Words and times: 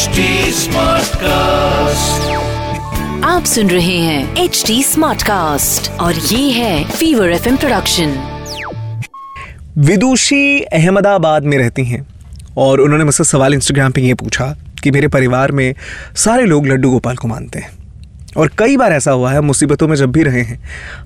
HD 0.00 0.20
Smartcast. 0.56 2.20
आप 3.24 3.44
सुन 3.44 3.70
रहे 3.70 3.98
हैं 3.98 4.36
एच 4.36 4.64
डी 4.66 4.82
स्मार्ट 4.82 5.22
कास्ट 5.22 5.90
और 5.90 6.14
ये 6.14 6.50
है 6.50 6.90
fever 6.90 7.30
F 7.30 7.56
production 7.56 8.14
Vidushi 9.78 10.60
Ahmedabad 10.60 11.44
में 11.44 11.58
रहती 11.58 11.84
हैं 11.84 12.06
और 12.56 12.80
उन्होंने 12.80 13.04
मुझसे 13.04 13.24
सवाल 13.24 13.54
इंस्टाग्राम 13.54 13.92
पे 13.92 14.00
ये 14.00 14.14
पूछा 14.14 14.56
कि 14.82 14.90
मेरे 14.90 15.08
परिवार 15.08 15.52
में 15.52 15.74
सारे 16.16 16.46
लोग 16.46 16.66
लड्डू 16.66 16.90
गोपाल 16.90 17.16
को 17.16 17.28
मानते 17.28 17.58
हैं। 17.58 17.70
और 18.36 18.50
कई 18.58 18.76
बार 18.76 18.92
ऐसा 18.92 19.10
हुआ 19.10 19.32
है 19.32 19.40
मुसीबतों 19.40 19.88
में 19.88 19.96
जब 19.96 20.12
भी 20.12 20.22
रहे 20.22 20.42
हैं 20.42 20.62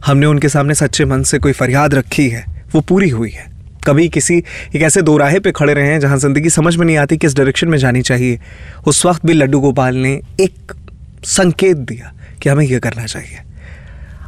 हमने 0.06 0.26
उनके 0.26 0.48
सामने 0.48 0.74
सच्चे 0.74 1.04
मन 1.04 1.22
से 1.22 1.38
कोई 1.38 1.52
फरियाद 1.52 1.95
रखी 1.95 2.29
है 2.29 2.45
वो 2.72 2.80
पूरी 2.80 3.08
हुई 3.08 3.30
है। 3.30 3.54
कभी 3.87 4.09
किसी 4.09 4.43
एक 4.77 4.82
ऐसे 4.82 5.03
दो 5.03 5.17
राहे 5.17 5.41
पे 5.41 5.53
खड़े 5.53 5.75
रहे 5.75 5.87
हैं 5.87 6.00
जहाँ 6.00 6.19
ज़िंदगी 6.19 6.50
समझ 6.50 6.77
में 6.77 6.87
नहीं 6.87 6.96
आती 6.96 7.17
किस 7.17 7.37
डायरेक्शन 7.37 7.69
में 7.69 7.79
जानी 7.79 8.03
चाहिए। 8.03 8.41
उस 8.86 9.07
वक्त 9.07 9.27
भी 9.27 9.32
लड्डू 9.32 9.61
गोपाल 9.61 9.96
ने 9.96 10.21
एक 10.41 10.72
संकेत 11.25 11.77
दिया 11.77 12.13
कि 12.43 12.49
हमें 12.49 12.64
यह 12.64 12.79
करना 12.79 13.07
चाहिए। 13.07 13.39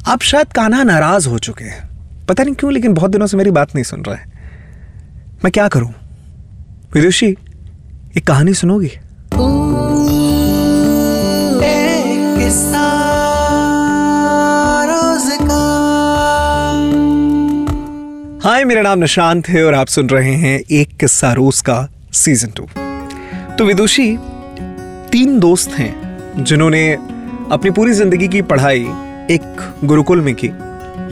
अब 0.09 0.21
शायद 0.21 0.53
कान्हा 0.53 0.83
नाराज़ 0.83 1.29
हो 1.29 1.39
चुके 1.39 1.65
हैं। 1.65 1.89
पता 2.27 2.45
नहीं 2.45 2.55
क्यों, 2.55 2.73
लेकिन 2.73 2.95
बहुत 2.95 3.11
दिनों 3.11 3.27
से 3.27 3.37
मेरी 3.37 3.51
बात 3.51 3.75
नहीं 3.75 3.85
सुन 3.85 4.03
रहा 4.03 4.19
मैं 5.45 5.51
क्या 5.53 5.69
करूँ? 5.69 5.95
विदुषी, 6.95 7.37
एक 8.17 8.27
कहानी 8.27 8.55
सुनोगी? 8.55 8.91
हाय, 18.47 18.65
मेरा 18.65 18.83
नाम 18.83 18.99
निशांत 18.99 19.49
है 19.49 19.63
और 19.65 19.75
आप 19.75 19.87
सुन 19.87 20.09
रहे 20.09 20.33
हैं 20.33 20.59
एक 20.73 20.89
किस्सा 20.97 21.33
रोज 21.33 21.61
का 21.61 21.89
सीज़न 22.15 22.51
टू 22.57 22.67
तो 23.59 23.65
विदुषी, 23.65 24.07
तीन 25.13 25.39
दोस्त 25.41 25.71
हैं 25.71 26.45
जिन्होंने 26.45 26.93
अपनी 27.53 27.71
पूरी 27.71 27.93
ज़िंदगी 27.93 28.29
की 28.29 28.43
पढ़ाई 28.45 28.87
एक 29.31 29.63
गुरुकुल 29.85 30.21
में 30.21 30.35
की। 30.35 30.51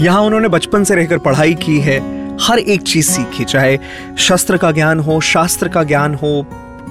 यहाँ 0.05 0.21
उन्होंने 0.21 0.49
बचपन 0.49 0.85
से 0.85 0.95
रहकर 0.95 1.19
पढ़ाई 1.19 1.55
की 1.57 1.79
है, 1.81 1.99
हर 2.41 2.59
एक 2.59 2.83
चीज़ 2.83 3.11
सीखी, 3.11 3.45
चाहे 3.45 3.79
शस्त्र 4.19 4.57
का 4.57 4.71
ज्ञान 4.71 5.01
हो, 5.01 5.21
शास्त्र 5.25 5.69
का 5.69 5.83
ज्ञान 5.85 6.15
हो, 6.15 6.35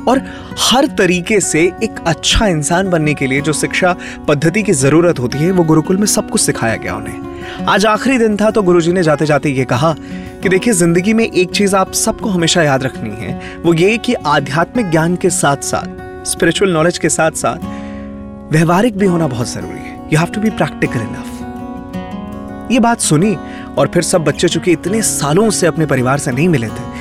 और 0.08 0.22
हर 0.62 0.88
तरीके 0.98 1.40
से 1.42 1.62
एक 1.84 2.04
अच्छा 2.08 2.48
इंसान 2.48 2.90
बनने 2.90 3.14
के 3.14 3.28
लिए 3.28 3.42
जो 3.42 3.54
शिक्षा 3.54 3.96
पद्धति 4.28 4.64
की 4.64 4.74
ज़रूरत 4.74 5.20
होती 5.20 5.38
है, 5.38 5.52
वो 5.52 5.64
गुरुकुल 5.64 5.98
में 5.98 6.08
सब 6.08 6.30
कुछ 6.30 6.42
सिखाया 6.42 6.76
गया 6.76 6.96
उन्हें। 6.96 7.33
आज 7.70 7.86
आखिरी 7.86 8.18
दिन 8.18 8.38
था 8.38 8.50
तो 8.52 8.62
गुरुजी 8.62 8.94
ने 8.94 9.04
जाते 9.04 9.26
जाते 9.26 9.50
ये 9.50 9.66
कहा 9.66 9.96
कि 10.44 10.50
देखिए, 10.50 10.74
ज़िंदगी 10.74 11.14
में 11.14 11.24
एक 11.26 11.52
चीज़ 11.52 11.76
आप 11.76 11.92
सबको 11.94 12.30
हमेशा 12.30 12.64
याद 12.64 12.84
रखनी 12.84 13.16
है, 13.18 13.40
वो 13.64 13.74
ये 13.74 13.98
कि 13.98 14.14
आध्यात्मिक 14.14 14.90
ज्ञान 14.92 15.16
के 15.16 15.30
साथ 15.30 15.64
साथ 15.64 16.26
स्पिरिचुअल 16.26 16.72
नॉलेज 16.72 16.98
के 16.98 17.10
साथ 17.10 17.32
साथ 17.36 18.52
व्यवहारिक 18.52 18.98
भी 18.98 19.06
होना 19.06 19.28
बहुत 19.28 19.50
ज़रूरी 19.50 19.80
है। 19.80 19.98
You 20.14 20.20
have 20.20 20.34
to 20.34 20.42
be 20.42 20.50
practical 20.52 21.00
enough 21.00 22.72
ये 22.72 22.80
बात 22.80 23.00
सुनी 23.00 23.36
और 23.78 23.88
फिर 23.94 24.04
सब 24.04 24.24
बच्चे 24.24 24.48
चूँकि 24.48 24.72
इतने 24.72 25.02
सालों 25.02 25.50
से 25.50 25.68
अपने 25.68 25.86
परिवार 25.86 26.18
से 26.18 26.32
नहीं 26.32 26.48
मिले 26.50 26.68
थे 26.68 26.92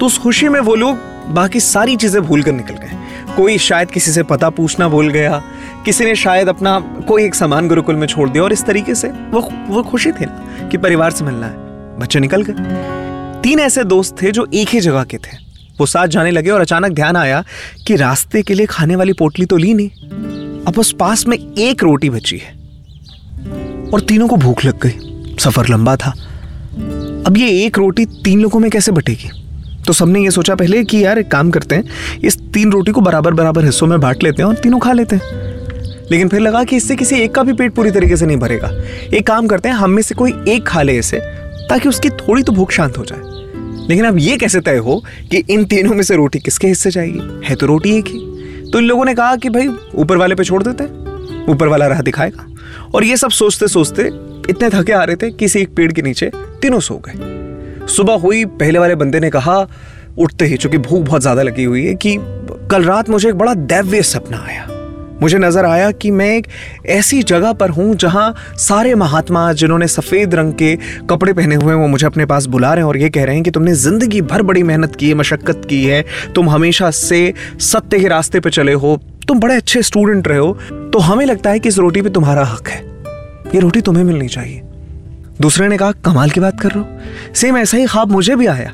तो 0.00 0.06
उस 0.06 0.18
खुशी 0.18 0.48
में 0.48 0.60
वो 0.60 0.74
लोग 0.74 0.98
बाकी 1.34 1.60
सारी 1.60 1.96
चीज़ें 1.96 2.22
भूल 2.22 2.42
कर 2.42 2.52
निकल 2.52 2.74
गए। 2.74 3.34
कोई 3.36 3.58
शायद 3.58 3.90
किसी 3.90 4.12
से 4.12 4.22
पता 4.22 4.48
पूछना 4.50 4.88
भूल 4.88 5.08
गया 5.10 5.42
किसी 5.84 6.04
ने 6.04 6.14
शायद 6.14 6.48
अपना 6.48 6.80
कोई 7.08 7.24
एक 7.24 7.34
सामान 7.34 7.68
गुरुकुल 7.68 7.96
में 7.96 8.06
छोड़ 8.06 8.30
दिया 8.30 8.44
और 8.44 8.52
इस 8.52 8.64
तरीके 8.64 8.94
से 8.94 9.08
वो 9.08 9.52
वो 9.68 9.82
खुशी 9.82 10.12
थी 10.12 10.24
कि 10.68 10.76
परिवार 10.76 11.10
से 11.10 11.24
मिलना 11.24 11.46
है। 11.46 11.54
बच्चे 11.98 12.20
निकल 12.20 12.42
गए। 12.42 12.54
तीन 13.42 13.60
ऐसे 13.60 13.84
दोस्त 13.84 14.22
थे 14.22 14.30
जो 14.30 14.48
एक 14.54 14.68
ही 14.68 14.80
जगह 14.80 15.04
के 15.04 15.16
थे। 15.16 15.36
वो 15.80 15.86
साथ 15.86 16.06
जाने 16.06 16.30
लगे 16.30 16.50
और 16.50 16.60
अचानक 16.60 16.92
ध्यान 16.92 17.16
आया 17.16 17.44
कि 17.86 17.96
रास्ते 17.96 18.42
के 18.42 18.54
लिए 18.54 18.66
खाने 18.66 18.96
वाली 18.96 19.12
पोटली 19.12 19.46
तो 19.46 19.56
ली 19.56 19.74
नहीं। 19.74 19.88
अब 20.64 20.74
उस 20.78 20.96
पास 21.00 21.26
में 21.26 21.38
एक 21.58 21.82
रोटी 21.82 22.10
बची 22.10 22.38
है। 22.38 22.52
और 23.94 24.00
तीनों 24.00 24.28
को 24.28 24.36
भूख 24.36 24.64
लग 24.64 24.86
गई। 24.86 25.36
सफ़र 25.40 25.68
लंबा 25.68 25.96
था। 25.96 26.10
अब 27.26 27.34
ये 27.36 27.66
एक 27.66 27.78
रोटी 27.78 28.04
तीन 28.04 28.40
लोगों 28.40 28.60
में 28.60 28.70
कैसे 28.70 28.92
बटेगी? 28.92 29.30
तो 29.86 29.92
सबने 29.92 30.20
ये 30.20 30.30
सोचा 30.30 30.54
पहले 30.54 30.84
कि 30.84 31.04
यार 31.04 31.18
एक 31.18 31.30
काम 31.30 31.50
करते 31.50 31.74
हैं, 31.74 31.84
इस 32.24 32.40
तीन 32.40 32.72
रोटी 32.72 32.92
को 32.92 33.00
बराबर 33.00 33.34
बराबर 33.34 33.64
हिस्सों 33.64 33.86
में 33.86 34.00
बांट 34.00 34.22
लेते 34.22 34.42
हैं 34.42 34.48
और 34.48 34.54
तीनों 34.54 34.78
खा 34.78 34.92
लेते 34.92 35.16
हैं। 35.16 35.52
लेकिन 36.10 36.28
फिर 36.28 36.40
लगा 36.40 36.64
कि 36.64 36.76
इससे 36.76 36.96
किसी 36.96 37.16
एक 37.16 37.34
का 37.34 37.42
भी 37.42 37.52
पेट 37.52 37.74
पूरी 37.74 37.90
तरीके 37.90 38.16
से 38.16 38.26
नहीं 38.26 38.36
भरेगा। 38.36 38.70
एक 39.14 39.26
काम 39.26 39.46
करते 39.46 39.68
हैं, 39.68 39.76
हम 39.76 39.90
में 39.90 40.02
से 40.02 40.14
कोई 40.14 40.34
एक 40.48 40.66
खा 40.66 40.82
ले 40.82 40.98
इसे, 40.98 41.18
ताकि 41.68 41.88
उसकी 41.88 42.10
थोड़ी 42.10 42.42
तो 42.42 42.52
भूख 42.52 42.70
शांत 42.70 42.98
हो 42.98 43.04
जाए। 43.04 43.20
लेकिन 43.88 44.04
अब 44.04 44.18
ये 44.18 44.36
कैसे 44.36 44.60
तय 44.60 44.76
हो 44.76 45.04
कि 45.30 45.44
इन 45.50 45.64
तीनों 45.64 45.94
में 45.94 46.02
से 46.02 46.16
रोटी 46.16 46.38
किसके 46.38 46.66
हिस्से 46.66 46.90
जाएगी? 46.90 47.20
है 47.44 47.54
तो 47.54 47.66
रोटी 47.66 47.98
एक 47.98 48.06
ही। 48.06 48.18
तो 48.70 48.78
इन 48.78 48.84
लोगों 48.84 49.04
ने 49.04 49.14
कहा 49.14 49.36
कि 49.36 49.50
भाई, 49.50 49.68
ऊपर 49.94 50.16
वाले 50.16 50.34
पे 50.34 50.44
छोड़ 50.44 50.62
देते 50.62 50.84
हैं। 50.84 51.46
ऊपर 51.48 51.68
वाला 51.68 51.86
राह 51.86 52.00
दिखाएगा। 52.00 52.46
और 52.94 53.04
ये 53.04 53.16
सब 53.16 53.30
सोचते 53.30 53.68
सोचते 53.68 54.02
इतने 54.50 54.70
थके 54.70 54.92
आ 54.92 55.04
रहे 55.04 55.16
थे, 55.16 55.30
किसी 55.30 55.58
एक 55.58 55.74
पेड़ 55.74 55.92
के 55.92 56.02
नीचे 56.02 56.30
तीनों 56.62 56.80
सो 56.80 57.02
गए। 57.08 57.86
सुबह 57.86 58.14
हुई, 58.14 58.44
पहले 58.44 58.78
वाले 58.78 58.94
बंदे 58.94 59.20
ने 59.20 59.30
कहा, 59.30 59.68
उठते 60.18 60.44
ही, 60.44 60.56
चूँकि 60.56 60.78
भूख 60.78 61.06
बहुत 61.06 61.22
ज़्यादा 61.22 61.42
लगी 61.42 61.64
हुई 61.64 61.86
है, 61.86 61.94
कि 61.94 62.16
कल 62.70 62.84
रात 62.84 63.10
मुझे 63.10 63.28
एक 63.28 63.34
बड़ा 63.34 63.54
दैव्य 63.54 64.02
सपना 64.02 64.44
आया। 64.48 64.66
मुझे 65.22 65.38
नज़र 65.38 65.64
आया 65.64 65.90
कि 65.92 66.10
मैं 66.10 66.28
एक 66.28 66.46
ऐसी 66.90 67.22
जगह 67.24 67.52
पर 67.54 67.70
हूँ 67.70 67.94
जहाँ 67.96 68.34
सारे 68.58 68.94
महात्मा 68.96 69.52
जिन्होंने 69.54 69.86
सफ़ेद 69.88 70.34
रंग 70.34 70.52
के 70.54 70.74
कपड़े 71.10 71.32
पहने 71.32 71.54
हुए 71.54 71.72
हैं, 71.74 71.80
वो 71.80 71.86
मुझे 71.88 72.06
अपने 72.06 72.26
पास 72.26 72.46
बुला 72.46 72.72
रहे 72.74 72.82
हैं 72.82 72.88
और 72.88 72.96
ये 72.96 73.10
कह 73.10 73.24
रहे 73.24 73.34
हैं 73.34 73.44
कि 73.44 73.50
तुमने 73.50 73.74
ज़िंदगी 73.76 74.20
भर 74.22 74.42
बड़ी 74.42 74.62
मेहनत 74.62 74.96
की 74.96 75.08
है 75.08 75.14
मशक्कत 75.14 75.62
की 75.70 75.84
है, 75.84 76.04
तुम 76.34 76.48
हमेशा 76.50 76.90
से 76.92 77.22
सत्य 77.62 78.00
के 78.00 78.08
रास्ते 78.08 78.40
पर 78.40 78.50
चले 78.50 78.72
हो, 78.74 78.96
तुम 79.28 79.40
बड़े 79.40 79.56
अच्छे 79.56 79.82
स्टूडेंट 79.84 80.28
रहे 80.28 80.38
हो 80.38 80.52
तो 80.92 80.98
हमें 81.00 81.24
लगता 81.26 81.50
है 81.50 81.58
कि 81.58 81.68
इस 81.68 81.78
रोटी 81.78 82.02
पे 82.02 82.10
तुम्हारा 82.10 82.44
हक 82.44 82.68
है। 82.68 82.80
ये 83.54 83.60
रोटी 83.60 83.80
तुम्हें 83.80 84.04
मिलनी 84.04 84.28
चाहिए। 84.28 84.60
दूसरे 85.40 85.68
ने 85.68 85.76
कहा, 85.76 85.92
कमाल 85.94 86.30
की 86.30 86.40
बात 86.40 86.60
कर 86.60 86.70
रहे 86.70 86.80
हो। 86.80 87.34
सेम 87.34 87.56
ऐसा 87.58 87.76
ही 87.76 87.86
ख्वाब 87.86 88.10
मुझे 88.10 88.36
भी 88.36 88.46
आया। 88.48 88.72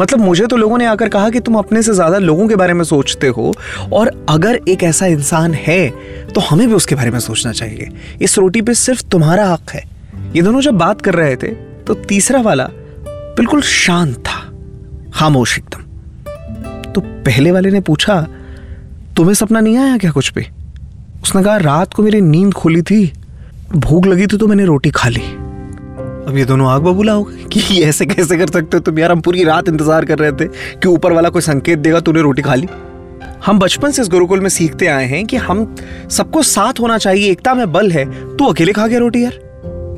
मतलब 0.00 0.20
मुझे 0.20 0.46
तो 0.46 0.56
लोगों 0.56 0.78
ने 0.78 0.86
आकर 0.86 1.08
कहा 1.08 1.30
कि 1.30 1.40
तुम 1.40 1.54
अपने 1.54 1.82
से 1.82 1.92
ज़्यादा 1.94 2.18
लोगों 2.18 2.46
के 2.48 2.56
बारे 2.56 2.72
में 2.74 2.84
सोचते 2.84 3.26
हो, 3.28 3.52
और 3.92 4.10
अगर 4.28 4.60
एक 4.68 4.82
ऐसा 4.82 5.06
इंसान 5.08 5.54
है 5.56 5.88
तो 6.28 6.40
हमें 6.40 6.66
भी 6.68 6.74
उसके 6.74 6.94
बारे 6.94 7.10
में 7.10 7.18
सोचना 7.20 7.52
चाहिए। 7.52 7.88
इस 8.20 8.38
रोटी 8.38 8.62
पे 8.62 8.74
सिर्फ़ 8.76 9.02
तुम्हारा 9.10 9.46
हक 9.46 9.70
है। 9.70 9.82
ये 10.36 10.42
दोनों 10.42 10.60
जब 10.60 10.74
बात 10.76 11.00
कर 11.00 11.14
रहे 11.14 11.36
थे 11.36 11.48
तो 11.84 11.94
तीसरा 12.04 12.40
वाला 12.40 12.68
बिल्कुल 13.36 13.62
शांत 13.62 14.16
था, 14.18 14.40
खामोश 15.14 15.58
एकदम। 15.58 16.92
तो 16.92 17.00
पहले 17.00 17.50
वाले 17.50 17.70
ने 17.70 17.80
पूछा, 17.82 18.20
तुम्हें 19.16 19.34
सपना 19.34 19.60
नहीं 19.60 19.76
आया 19.78 19.96
क्या 19.98 20.10
कुछ 20.10 20.28
पे? 20.28 20.46
उसने 21.22 21.42
कहा, 21.42 21.56
रात 21.56 21.94
को 21.94 22.02
मेरी 22.02 22.20
नींद 22.20 22.52
खुली 22.54 22.82
थी, 22.82 23.12
भूख 23.72 24.06
लगी 24.06 24.26
थी 24.26 24.36
तो 24.36 24.46
मैंने 24.46 24.64
रोटी 24.64 24.90
खा 24.90 25.08
ली। 25.08 25.22
अब 26.28 26.36
ये 26.36 26.44
दोनों 26.44 26.68
आग 26.70 26.82
बबूला 26.82 27.12
हो 27.12 27.22
गए। 27.22 27.44
कि 27.52 27.82
ऐसे 27.82 28.06
कैसे 28.06 28.36
कर 28.36 28.46
सकते 28.46 28.76
हो 28.76 28.80
तुम 28.80 28.98
यार? 28.98 29.12
हम 29.12 29.20
पूरी 29.20 29.44
रात 29.44 29.68
इंतज़ार 29.68 30.04
कर 30.04 30.18
रहे 30.18 30.32
थे 30.32 30.44
कि 30.44 30.88
ऊपर 30.88 31.12
वाला 31.12 31.28
कोई 31.28 31.42
संकेत 31.42 31.78
देगा, 31.78 32.00
तूने 32.00 32.22
रोटी 32.22 32.42
खा 32.42 32.54
ली। 32.54 32.68
हम 33.46 33.58
बचपन 33.58 33.90
से 33.90 34.02
इस 34.02 34.08
गुरुकुल 34.08 34.40
में 34.40 34.48
सीखते 34.48 34.86
आए 34.86 35.06
हैं 35.06 35.24
कि 35.26 35.36
हम 35.36 35.74
सबको 36.10 36.42
साथ 36.42 36.80
होना 36.80 36.98
चाहिए, 36.98 37.30
एकता 37.30 37.54
में 37.54 37.72
बल 37.72 37.90
है। 37.90 38.04
तू 38.36 38.44
अकेले 38.44 38.72
खा 38.72 38.86
गया 38.86 38.98
रोटी 38.98 39.24
यार? 39.24 39.32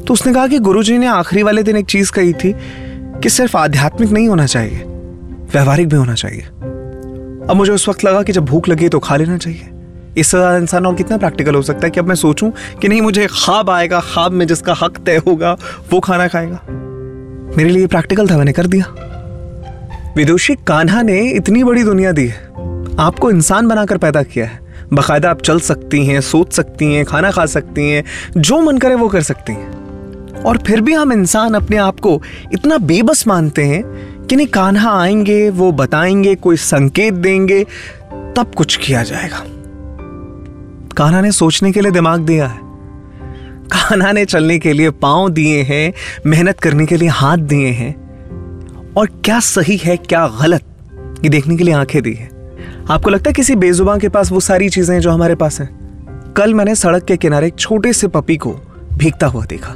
तो 0.06 0.14
उसने 0.14 0.32
कहा 0.32 0.46
कि 0.46 0.58
गुरुजी 0.58 0.98
ने 0.98 1.06
आखिरी 1.06 1.42
वाले 1.42 1.62
दिन 1.62 1.76
एक 1.76 1.86
चीज़ 1.86 2.12
कही 2.12 2.32
थी 2.32 2.54
कि 3.22 3.28
सिर्फ़ 3.28 3.56
आध्यात्मिक 3.56 4.10
नहीं 4.10 4.28
होना 4.28 4.46
चाहिए, 4.46 4.78
व्यवहारिक 5.52 5.88
भी 5.88 5.96
होना 5.96 6.14
चाहिए। 6.14 6.42
अब 6.42 7.52
मुझे 7.54 7.72
उस 7.72 7.88
वक्त 7.88 8.04
लगा 8.04 8.22
कि 8.22 8.32
जब 8.32 8.44
भूख 8.44 8.68
लगी 8.68 8.88
तो 8.88 8.98
खा 8.98 9.16
लेना 9.16 9.38
चाहिए। 9.38 9.68
इससे 10.16 10.38
ज़्यादा 10.38 10.56
इंसान 10.56 10.86
और 10.86 10.94
कितना 10.94 11.16
प्रैक्टिकल 11.16 11.54
हो 11.54 11.62
सकता 11.62 11.80
है 11.84 11.90
कि 11.90 12.00
अब 12.00 12.06
मैं 12.06 12.14
सोचूं 12.14 12.50
कि 12.50 12.88
नहीं, 12.88 13.00
मुझे 13.00 13.26
ख्वाब 13.26 13.70
आएगा, 13.70 14.00
ख्वाब 14.00 14.32
में 14.32 14.46
जिसका 14.46 14.74
हक 14.82 14.98
तय 15.06 15.16
होगा, 15.16 15.56
वो 15.92 16.00
खाना 16.00 16.28
खाएगा। 16.28 16.60
मेरे 17.56 17.70
लिए 17.70 17.86
प्रैक्टिकल 17.86 18.28
था, 18.30 18.38
मैंने 18.38 18.52
कर 18.52 18.66
दिया। 18.66 18.94
विदुषी 20.16 20.54
कान्हा 20.54 21.02
ने 21.02 21.30
इतनी 21.30 21.64
बड़ी 21.64 21.84
दुनिया 21.84 22.12
दी 22.12 22.26
है। 22.26 22.46
आपको 22.98 23.30
इंसान 23.30 23.68
बनाकर 23.68 23.98
पैदा 23.98 24.22
किया 24.22 24.46
है। 24.46 24.60
बाकायदा 24.92 25.30
आप 25.30 25.42
चल 25.42 25.60
सकती 25.60 26.06
हैं, 26.06 26.20
सोच 26.20 26.52
सकती 26.52 26.94
हैं, 26.94 27.04
खाना 27.04 27.30
खा 27.30 27.46
सकती 27.46 27.90
हैं, 27.90 28.04
जो 28.36 28.60
मन 28.60 28.78
करे 28.78 28.94
वो 28.94 29.08
कर 29.08 29.22
सकती 29.22 29.52
हैं। 29.52 29.86
और 30.42 30.58
फिर 30.58 30.80
भी 30.80 30.92
हम 30.92 31.12
इंसान 31.12 31.54
अपने 31.54 31.76
आप 31.76 32.00
को 32.00 32.22
इतना 32.52 32.78
बेबस 32.78 33.26
मानते 33.26 33.64
हैं 33.64 33.82
कि 34.26 34.36
नहीं, 34.36 34.46
कान्हा 34.46 35.00
आएँगे, 35.00 35.50
वो 35.50 35.72
बताएँगे, 35.72 36.34
कोई 36.34 36.56
संकेत 36.56 37.14
देंगे, 37.14 37.64
तब 38.12 38.52
कुछ 38.56 38.76
किया 38.76 39.02
जाएगा। 39.02 39.55
कान्हा 40.96 41.20
ने 41.20 41.30
सोचने 41.32 41.72
के 41.72 41.80
लिए 41.80 41.90
दिमाग 41.90 42.20
दिया 42.20 42.46
है। 42.46 42.58
कान्हा 43.66 44.12
ने 44.12 44.24
चलने 44.24 44.58
के 44.58 44.72
लिए 44.72 44.90
पाँव 44.90 45.28
दिए 45.28 45.62
हैं, 45.62 45.92
मेहनत 46.26 46.60
करने 46.60 46.86
के 46.86 46.96
लिए 46.96 47.08
हाथ 47.08 47.36
दिए 47.36 47.68
हैं। 47.68 47.94
और 48.96 49.06
क्या 49.24 49.40
सही 49.40 49.76
है, 49.76 49.96
क्या 49.96 50.26
गलत, 50.42 50.62
ये 51.24 51.28
देखने 51.28 51.56
के 51.56 51.64
लिए 51.64 51.74
आँखें 51.74 52.02
दी 52.02 52.12
है। 52.12 52.28
आपको 52.90 53.10
लगता 53.10 53.28
है 53.28 53.32
किसी 53.32 53.56
बेजुबान 53.56 54.00
के 54.00 54.08
पास 54.08 54.32
वो 54.32 54.40
सारी 54.40 54.68
चीज़ें 54.68 54.94
हैं 54.94 55.00
जो 55.02 55.10
हमारे 55.10 55.34
पास 55.34 55.60
हैं? 55.60 56.32
कल 56.36 56.54
मैंने 56.54 56.74
सड़क 56.74 57.04
के 57.04 57.16
किनारे 57.16 57.46
एक 57.46 57.56
छोटे 57.56 57.92
से 57.92 58.08
पपी 58.08 58.36
को 58.36 58.52
भीगता 58.94 59.26
हुआ 59.26 59.44
देखा। 59.44 59.72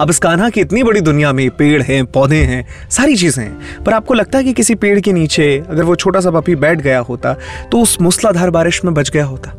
अब 0.00 0.10
इस 0.10 0.18
कान्हा 0.18 0.50
की 0.50 0.60
इतनी 0.60 0.82
बड़ी 0.82 1.00
दुनिया 1.00 1.32
में 1.32 1.48
पेड़ 1.50 1.82
हैं, 1.82 2.04
पौधे 2.06 2.42
हैं, 2.42 2.66
सारी 2.90 3.16
चीज़ें 3.16 3.44
हैं। 3.44 3.84
पर 3.84 3.92
आपको 3.92 4.14
लगता 4.14 4.38
है 4.38 4.44
कि 4.44 4.52
किसी 4.52 4.74
पेड़ 4.74 5.00
के 5.00 5.12
नीचे 5.12 5.62
अगर 5.70 5.82
वो 5.82 5.96
छोटा 5.96 6.20
सा 6.20 6.30
पपी 6.30 6.54
बैठ 6.56 6.80
गया 6.80 7.00
होता 7.00 7.34
तो 7.72 7.80
उस 7.80 8.00
मूसलाधार 8.00 8.50
बारिश 8.50 8.84
में 8.84 8.94
बच 8.94 9.10
गया 9.10 9.24
होता। 9.24 9.56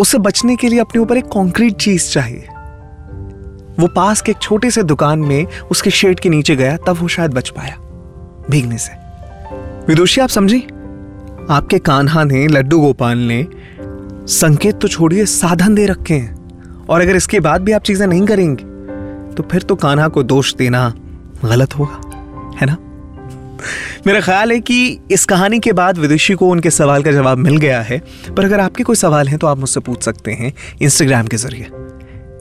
उसे 0.00 0.18
बचने 0.18 0.56
के 0.56 0.68
लिए 0.68 0.78
अपने 0.78 1.00
ऊपर 1.02 1.16
एक 1.16 1.26
कॉन्क्रीट 1.26 1.76
चीज़ 1.76 2.08
चाहिए। 2.10 2.46
वो 3.80 3.86
पास 3.86 4.22
के 4.22 4.32
एक 4.32 4.38
छोटे 4.38 4.70
से 4.70 4.82
दुकान 4.82 5.18
में 5.18 5.46
उसके 5.70 5.90
शेड 5.90 6.20
के 6.20 6.28
नीचे 6.28 6.56
गया, 6.56 6.76
तब 6.76 6.96
वो 7.00 7.08
शायद 7.08 7.34
बच 7.34 7.48
पाया, 7.48 7.76
भीगने 8.50 8.78
से। 8.78 8.92
विदुषी, 9.88 10.20
आप 10.20 10.28
समझी? 10.28 10.60
आपके 11.50 11.78
कान्हा 11.78 12.24
ने 12.24 12.46
लड्डू 12.48 12.80
गोपाल 12.80 13.18
ने 13.18 13.46
संकेत 14.30 14.78
तो 14.80 14.88
छोड़िए, 14.88 15.24
साधन 15.26 15.74
दे 15.74 15.86
रखे 15.86 16.14
हैं। 16.14 16.86
और 16.86 17.00
अगर 17.00 17.16
इसके 17.16 17.40
बाद 17.40 17.62
भी 17.62 17.72
आप 17.72 17.82
चीज़ें 17.82 18.06
नहीं 18.06 18.26
करेंगे 18.26 18.64
तो 19.34 19.42
फिर 19.42 19.62
तो 19.62 19.74
कान्हा 19.76 20.08
को 20.08 20.22
दोष 20.22 20.54
देना 20.54 20.92
गलत 21.44 21.78
होगा, 21.78 22.00
है 22.56 22.66
ना? 22.66 22.76
मेरा 24.06 24.20
ख्याल 24.20 24.52
है 24.52 24.60
कि 24.60 24.98
इस 25.10 25.24
कहानी 25.24 25.58
के 25.58 25.72
बाद 25.72 25.98
विदेशी 25.98 26.34
को 26.34 26.48
उनके 26.48 26.70
सवाल 26.70 27.02
का 27.02 27.12
जवाब 27.12 27.38
मिल 27.38 27.56
गया 27.56 27.82
है 27.82 27.98
पर 28.36 28.44
अगर 28.44 28.60
आपके 28.60 28.84
कोई 28.84 28.96
सवाल 28.96 29.28
हैं 29.28 29.38
तो 29.38 29.46
आप 29.46 29.58
मुझसे 29.58 29.80
पूछ 29.80 30.02
सकते 30.02 30.32
हैं 30.32 30.52
इंस्टाग्राम 30.82 31.26
के 31.26 31.36
ज़रिए। 31.36 31.66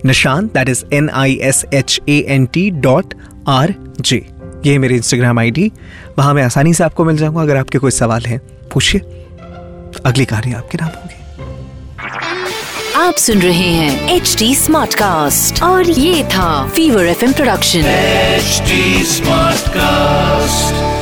Nishant 0.05 0.53
that 0.53 0.69
is 0.69 0.83
N 0.93 1.09
I 1.09 1.39
S 1.41 1.65
H 1.73 1.99
A 2.09 2.25
N 2.29 2.45
T 2.45 2.69
dot 2.71 3.13
R 3.47 3.73
J 4.01 4.25
ये 4.65 4.77
मेरी 4.77 4.95
इंस्टाग्राम 4.95 5.39
आई 5.39 5.51
डी 5.51 5.71
वहाँ 6.17 6.33
मैं 6.33 6.43
आसानी 6.43 6.73
से 6.73 6.83
आपको 6.83 7.05
मिल 7.05 7.17
जाऊँगा 7.17 7.41
अगर 7.41 7.57
आपके 7.57 7.77
कोई 7.77 7.91
सवाल 7.91 8.25
हैं। 8.25 8.41
पूछिए। 8.73 9.01
अगली 10.05 10.25
कहानी 10.25 10.53
आपके 10.53 10.77
नाम 10.81 10.87
होगी। 10.87 11.15
आप 12.95 13.15
सुन 13.15 13.39
रहे 13.39 13.69
हैं 13.69 14.15
एच 14.15 14.35
डी 14.39 14.55
स्मार्ट 14.55 14.93
कास्ट 14.93 15.63
और 15.63 15.89
ये 15.89 16.23
था 16.23 16.67
fever 16.67 17.05
F 17.05 17.33
production 17.33 17.81
HD 18.39 19.05
Smartcast. 19.09 20.98